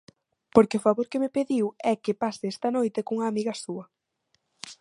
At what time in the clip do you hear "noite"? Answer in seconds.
2.77-3.05